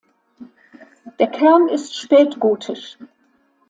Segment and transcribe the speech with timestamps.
[1.19, 2.97] Der Kern ist spätgotisch.